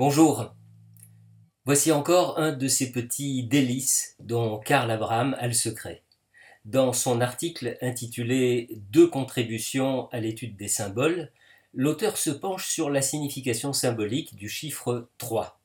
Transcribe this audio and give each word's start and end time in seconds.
Bonjour. 0.00 0.54
Voici 1.66 1.92
encore 1.92 2.38
un 2.38 2.52
de 2.52 2.68
ces 2.68 2.90
petits 2.90 3.42
délices 3.42 4.16
dont 4.18 4.58
Karl 4.58 4.90
Abraham 4.90 5.36
a 5.38 5.46
le 5.46 5.52
secret. 5.52 6.04
Dans 6.64 6.94
son 6.94 7.20
article 7.20 7.76
intitulé 7.82 8.70
Deux 8.90 9.08
contributions 9.08 10.08
à 10.08 10.20
l'étude 10.20 10.56
des 10.56 10.68
symboles, 10.68 11.30
l'auteur 11.74 12.16
se 12.16 12.30
penche 12.30 12.66
sur 12.66 12.88
la 12.88 13.02
signification 13.02 13.74
symbolique 13.74 14.34
du 14.36 14.48
chiffre 14.48 15.10
3. 15.18 15.59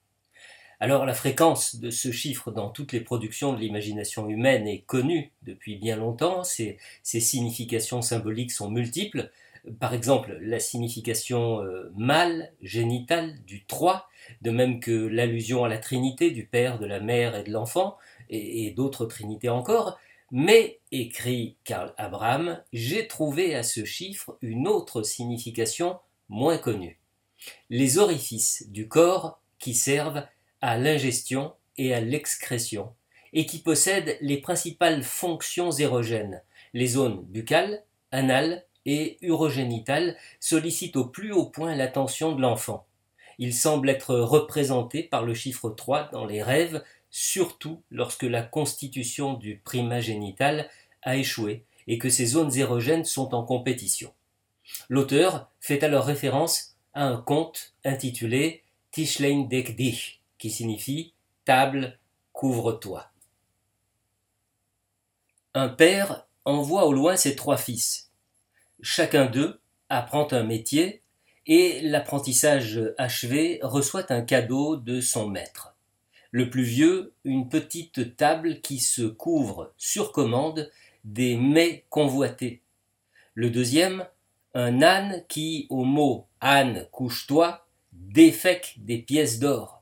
Alors 0.80 1.05
la 1.05 1.14
fréquence 1.14 1.78
de 1.78 1.89
ce 1.89 2.12
chiffre 2.12 2.52
dans 2.52 2.70
toutes 2.70 2.91
les 2.91 3.00
productions 3.00 3.54
de 3.54 3.60
l'imagination 3.60 4.28
humaine 4.28 4.68
est 4.68 4.82
connue 4.82 5.31
depuis 5.44 5.77
bien 5.77 5.95
longtemps, 5.95 6.44
ses, 6.44 6.77
significations 7.04 8.02
symboliques 8.02 8.52
sont 8.52 8.70
multiples, 8.70 9.31
par 9.80 9.94
exemple 9.94 10.38
la 10.41 10.59
signification 10.59 11.62
euh, 11.62 11.91
mâle, 11.95 12.52
génitale 12.62 13.36
du 13.45 13.66
3, 13.66 14.09
de 14.41 14.52
même 14.52 14.80
que 14.80 14.91
l'allusion 14.91 15.64
à 15.64 15.70
la 15.70 15.77
Trinité 15.77 16.31
du 16.31 16.45
Père, 16.45 16.78
de 16.78 16.86
la 16.86 17.00
Mère 17.00 17.36
et 17.36 17.44
de 17.44 17.52
l'Enfant, 17.52 17.98
et, 18.30 18.66
et 18.66 18.72
d'autres 18.72 19.05
Trinités 19.05 19.50
encore, 19.50 19.98
mais, 20.31 20.80
écrit 20.92 21.55
Karl 21.64 21.94
Abraham, 21.98 22.62
j'ai 22.73 23.08
trouvé 23.08 23.55
à 23.55 23.64
ce 23.64 23.86
chiffre 23.86 24.38
une 24.42 24.67
autre 24.67 25.03
signification 25.03 26.00
moins 26.30 26.58
connue. 26.58 27.00
Les 27.70 28.00
orifices 28.00 28.66
du 28.70 28.88
corps 28.88 29.39
qui 29.59 29.73
servent 29.73 30.26
à 30.66 30.80
l'ingestion 30.80 31.54
et 31.78 31.94
à 31.94 32.02
l'excrétion, 32.02 32.92
et 33.34 33.46
qui 33.46 33.60
possèdent 33.60 34.18
les 34.20 34.38
principales 34.38 35.04
fonctions 35.04 35.70
érogènes. 35.70 36.42
Les 36.73 36.88
zones 36.88 37.23
buccales, 37.26 37.84
anales 38.12 38.66
et 38.88 39.20
urogénitales 39.22 40.17
sollicitent 40.39 40.95
au 40.95 41.06
plus 41.06 41.31
haut 41.31 41.45
point 41.45 41.76
l'attention 41.76 42.31
de 42.31 42.42
l'enfant. 42.42 42.88
Il 43.38 43.54
semble 43.54 43.92
être 43.92 44.16
représenté 44.16 45.04
par 45.04 45.23
le 45.23 45.36
chiffre 45.36 45.70
3 45.70 46.09
dans 46.12 46.26
les 46.26 46.42
rêves, 46.42 46.84
surtout 47.11 47.84
lorsque 47.92 48.23
la 48.23 48.42
constitution 48.42 49.36
du 49.36 49.58
prima 49.64 50.00
génital 50.00 50.67
a 51.04 51.16
échoué 51.16 51.64
et 51.86 52.00
que 52.00 52.09
ces 52.09 52.26
zones 52.26 52.58
érogènes 52.58 53.06
sont 53.06 53.36
en 53.36 53.44
compétition. 53.44 54.11
L'auteur 54.89 55.48
fait 55.59 55.84
alors 55.84 56.06
référence 56.06 56.76
à 56.95 57.06
un 57.06 57.17
conte 57.17 57.76
intitulé 57.84 58.64
Tischlein 58.89 59.44
Dich, 59.44 60.22
qui 60.38 60.50
signifie 60.50 61.14
table, 61.45 62.00
couvre-toi. 62.33 63.09
Un 65.53 65.69
père 65.69 66.27
envoie 66.44 66.86
au 66.86 66.94
loin 66.94 67.16
ses 67.16 67.36
trois 67.36 67.58
fils. 67.58 68.11
Chacun 68.81 69.25
d'eux 69.25 69.59
apprend 69.89 70.27
un 70.31 70.44
métier 70.44 71.02
et 71.47 71.81
l'apprentissage 71.81 72.81
achevé 72.97 73.59
reçoit 73.61 74.11
un 74.11 74.22
cadeau 74.22 74.75
de 74.75 75.00
son 75.00 75.30
maître. 75.30 75.75
Le 76.31 76.49
plus 76.49 76.64
vieux, 76.64 77.14
une 77.23 77.47
petite 77.47 78.17
table 78.17 78.59
qui 78.61 78.80
se 78.80 79.03
couvre 79.03 79.73
sur 79.77 80.11
commande 80.11 80.70
des 81.05 81.38
mets 81.38 81.86
convoités. 81.89 82.61
Le 83.36 83.49
deuxième, 83.49 84.05
un 84.53 84.81
âne 84.81 85.23
qui, 85.30 85.67
au 85.70 85.83
mot 85.83 86.27
âne 86.42 86.88
couche-toi, 86.92 87.67
défèque 87.94 88.75
des 88.77 88.97
pièces 88.97 89.39
d'or. 89.39 89.75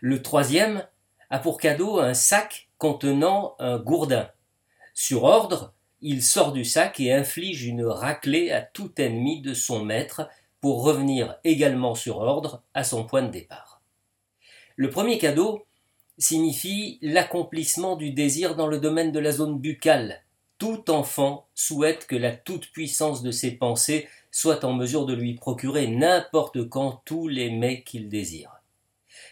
Le 0.00 0.22
troisième 0.22 0.86
a 1.30 1.38
pour 1.38 1.58
cadeau 1.58 1.98
un 1.98 2.14
sac 2.14 2.68
contenant 2.78 3.56
un 3.58 3.78
gourdin. 3.78 4.30
Sur 4.94 5.24
ordre, 5.24 5.74
il 6.00 6.22
sort 6.22 6.52
du 6.52 6.64
sac 6.64 7.00
et 7.00 7.12
inflige 7.12 7.64
une 7.64 7.84
raclée 7.84 8.50
à 8.50 8.60
tout 8.60 8.92
ennemi 9.00 9.40
de 9.40 9.54
son 9.54 9.84
maître 9.84 10.28
pour 10.60 10.82
revenir 10.82 11.36
également 11.44 11.94
sur 11.94 12.18
ordre 12.18 12.62
à 12.74 12.84
son 12.84 13.04
point 13.04 13.22
de 13.22 13.30
départ. 13.30 13.82
Le 14.76 14.90
premier 14.90 15.18
cadeau 15.18 15.66
signifie 16.18 16.98
l'accomplissement 17.02 17.96
du 17.96 18.12
désir 18.12 18.54
dans 18.56 18.66
le 18.66 18.78
domaine 18.78 19.12
de 19.12 19.18
la 19.18 19.32
zone 19.32 19.58
buccale. 19.58 20.22
Tout 20.58 20.90
enfant 20.90 21.48
souhaite 21.54 22.06
que 22.06 22.16
la 22.16 22.34
toute-puissance 22.34 23.22
de 23.22 23.30
ses 23.30 23.52
pensées 23.52 24.08
soit 24.30 24.64
en 24.64 24.72
mesure 24.72 25.06
de 25.06 25.14
lui 25.14 25.34
procurer 25.34 25.86
n'importe 25.88 26.68
quand 26.68 27.02
tous 27.04 27.28
les 27.28 27.50
mets 27.50 27.82
qu'il 27.82 28.08
désire. 28.08 28.53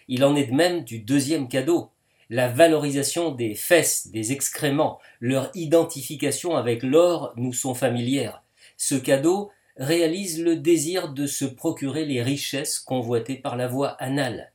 Il 0.08 0.25
en 0.25 0.36
est 0.36 0.47
de 0.47 0.54
même 0.54 0.84
du 0.84 0.98
deuxième 0.98 1.48
cadeau, 1.48 1.91
la 2.30 2.48
valorisation 2.48 3.30
des 3.30 3.54
fesses, 3.54 4.08
des 4.08 4.32
excréments, 4.32 4.98
leur 5.20 5.50
identification 5.54 6.56
avec 6.56 6.82
l'or 6.82 7.34
nous 7.36 7.53
sont 7.53 7.75
familières. 7.75 8.42
Ce 8.78 8.94
cadeau 8.94 9.50
réalise 9.76 10.42
le 10.42 10.56
désir 10.56 11.12
de 11.12 11.26
se 11.26 11.44
procurer 11.44 12.06
les 12.06 12.22
richesses 12.22 12.78
convoitées 12.78 13.36
par 13.36 13.56
la 13.56 13.69
voie 13.69 13.91
anale. 14.02 14.52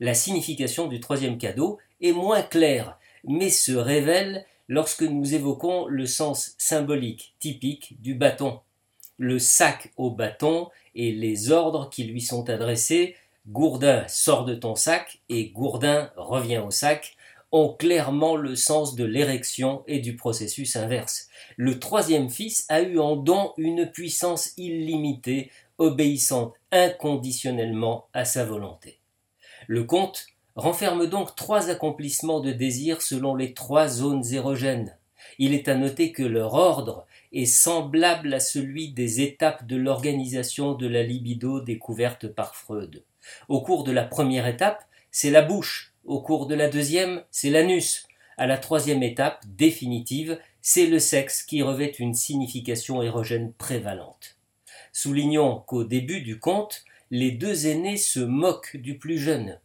La 0.00 0.14
signification 0.14 0.88
du 0.88 0.98
troisième 0.98 1.38
cadeau 1.38 1.78
est 2.00 2.12
moins 2.12 2.42
claire, 2.42 2.98
mais 3.24 3.50
se 3.50 3.72
révèle 3.72 4.44
lorsque 4.68 5.02
nous 5.02 5.34
évoquons 5.34 5.86
le 5.86 6.06
sens 6.06 6.54
symbolique 6.58 7.34
typique 7.38 8.00
du 8.00 8.14
bâton. 8.14 8.60
Le 9.18 9.38
sac 9.38 9.92
au 9.96 10.10
bâton 10.10 10.68
et 10.94 11.12
les 11.12 11.52
ordres 11.52 11.90
qui 11.90 12.04
lui 12.04 12.20
sont 12.20 12.50
adressés 12.50 13.14
Gourdin 13.48 14.06
sort 14.06 14.44
de 14.44 14.54
ton 14.54 14.76
sac 14.76 15.20
et 15.28 15.50
Gourdin 15.50 16.12
revient 16.16 16.58
au 16.58 16.70
sac 16.70 17.16
ont 17.50 17.74
clairement 17.74 18.36
le 18.36 18.54
sens 18.54 18.94
de 18.94 19.04
l'érection 19.04 19.82
et 19.88 19.98
du 19.98 20.14
processus 20.14 20.76
inverse. 20.76 21.28
Le 21.56 21.78
troisième 21.80 22.30
fils 22.30 22.64
a 22.68 22.82
eu 22.82 23.00
en 23.00 23.16
don 23.16 23.52
une 23.58 23.90
puissance 23.90 24.52
illimitée, 24.56 25.50
obéissant 25.76 26.54
inconditionnellement 26.70 28.06
à 28.14 28.24
sa 28.24 28.44
volonté. 28.44 29.00
Le 29.66 29.84
conte 29.84 30.26
renferme 30.54 31.06
donc 31.06 31.34
trois 31.34 31.68
accomplissements 31.68 32.40
de 32.40 32.52
désir 32.52 33.02
selon 33.02 33.34
les 33.34 33.54
trois 33.54 33.88
zones 33.88 34.24
érogènes. 34.32 34.96
Il 35.38 35.52
est 35.52 35.68
à 35.68 35.74
noter 35.74 36.12
que 36.12 36.22
leur 36.22 36.54
ordre 36.54 37.06
est 37.32 37.46
semblable 37.46 38.32
à 38.34 38.40
celui 38.40 38.92
des 38.92 39.20
étapes 39.20 39.66
de 39.66 39.76
l'organisation 39.76 40.74
de 40.74 40.86
la 40.86 41.02
libido 41.02 41.60
découverte 41.60 42.28
par 42.28 42.54
Freud. 42.54 43.02
Au 43.48 43.60
cours 43.60 43.84
de 43.84 43.92
la 43.92 44.04
première 44.04 44.46
étape, 44.46 44.84
c'est 45.10 45.30
la 45.30 45.42
bouche. 45.42 45.94
Au 46.04 46.20
cours 46.20 46.46
de 46.46 46.54
la 46.54 46.68
deuxième, 46.68 47.22
c'est 47.30 47.50
l'anus. 47.50 48.06
À 48.36 48.46
la 48.46 48.58
troisième 48.58 49.02
étape, 49.02 49.44
définitive, 49.46 50.38
c'est 50.60 50.86
le 50.86 50.98
sexe 50.98 51.42
qui 51.42 51.62
revêt 51.62 51.92
une 51.98 52.14
signification 52.14 53.02
érogène 53.02 53.52
prévalente. 53.52 54.36
Soulignons 54.92 55.60
qu'au 55.66 55.84
début 55.84 56.22
du 56.22 56.38
conte, 56.38 56.84
les 57.10 57.30
deux 57.30 57.66
aînés 57.66 57.96
se 57.96 58.20
moquent 58.20 58.76
du 58.76 58.98
plus 58.98 59.18
jeune. 59.18 59.58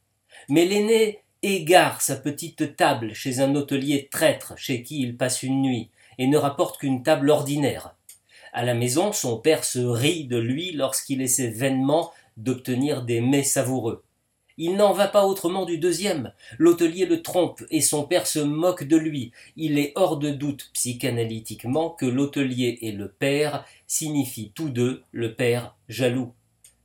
Mais 0.49 0.65
l'aîné 0.65 1.21
égare 1.43 2.01
sa 2.01 2.15
petite 2.15 2.75
table 2.75 3.13
chez 3.13 3.39
un 3.39 3.55
hôtelier 3.55 4.09
traître 4.11 4.57
chez 4.57 4.83
qui 4.83 5.01
il 5.01 5.17
passe 5.17 5.43
une 5.43 5.61
nuit, 5.61 5.89
et 6.17 6.27
ne 6.27 6.37
rapporte 6.37 6.79
qu'une 6.79 7.03
table 7.03 7.29
ordinaire. 7.29 7.95
À 8.53 8.63
la 8.63 8.73
maison, 8.73 9.13
son 9.13 9.37
père 9.37 9.63
se 9.63 9.79
rit 9.79 10.25
de 10.25 10.37
lui 10.37 10.71
lorsqu'il 10.71 11.21
essaie 11.21 11.49
vainement 11.49 12.11
d'obtenir 12.37 13.03
des 13.03 13.21
mets 13.21 13.43
savoureux. 13.43 14.03
Il 14.59 14.75
n'en 14.75 14.91
va 14.91 15.07
pas 15.07 15.25
autrement 15.25 15.65
du 15.65 15.77
deuxième. 15.77 16.33
L'hôtelier 16.57 17.05
le 17.05 17.21
trompe 17.21 17.63
et 17.69 17.81
son 17.81 18.05
père 18.05 18.25
se 18.25 18.39
moque 18.39 18.83
de 18.83 18.97
lui. 18.97 19.31
Il 19.55 19.77
est 19.77 19.91
hors 19.95 20.17
de 20.17 20.31
doute 20.31 20.71
psychanalytiquement 20.73 21.91
que 21.91 22.07
l'hôtelier 22.07 22.79
et 22.81 22.91
le 22.91 23.09
père 23.09 23.65
signifient 23.85 24.51
tous 24.55 24.69
deux 24.69 25.03
le 25.11 25.35
père 25.35 25.75
jaloux. 25.89 26.33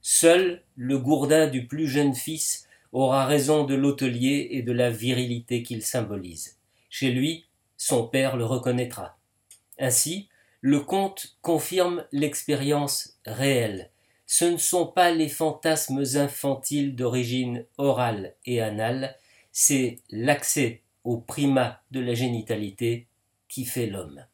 Seul 0.03 0.63
le 0.77 0.99
gourdin 0.99 1.47
du 1.47 1.67
plus 1.67 1.89
jeune 1.89 2.15
fils 2.15 2.69
aura 2.93 3.25
raison 3.25 3.65
de 3.65 3.75
l'hôtelier 3.75 4.49
et 4.51 4.61
de 4.61 4.73
la 4.73 4.91
virilité 4.91 5.63
qu'il 5.63 5.83
symbolise. 5.83 6.59
Chez 6.91 7.11
lui, 7.11 7.47
son 7.79 8.07
père 8.07 8.37
le 8.37 8.45
reconnaîtra. 8.45 9.17
Ainsi, 9.79 10.29
le 10.61 10.81
conte 10.81 11.37
confirme 11.41 12.05
l'expérience 12.13 13.17
réelle 13.25 13.91
ce 14.27 14.45
ne 14.45 14.57
sont 14.57 14.87
pas 14.87 15.11
les 15.11 15.29
fantasmes 15.29 16.03
infantiles 16.15 16.97
d'origine 16.97 17.67
orale 17.79 18.35
et 18.47 18.61
anale, 18.61 19.17
c'est 19.53 20.01
l'accès 20.11 20.83
au 21.05 21.19
primat 21.19 21.83
de 21.91 22.01
la 22.01 22.15
génitalité 22.15 23.09
qui 23.49 23.65
fait 23.65 23.87
l'homme. 23.87 24.25